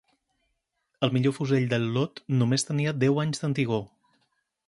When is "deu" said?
3.05-3.23